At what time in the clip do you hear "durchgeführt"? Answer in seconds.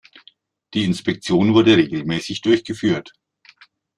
2.41-3.13